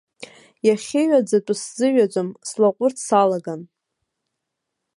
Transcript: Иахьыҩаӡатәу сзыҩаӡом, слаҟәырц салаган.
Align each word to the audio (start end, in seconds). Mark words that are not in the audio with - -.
Иахьыҩаӡатәу 0.67 1.55
сзыҩаӡом, 1.61 2.29
слаҟәырц 2.49 2.97
салаган. 3.07 3.61